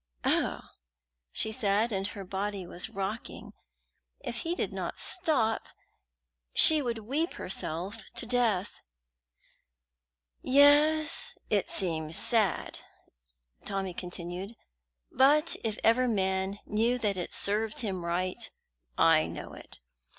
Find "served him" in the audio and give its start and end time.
17.31-18.03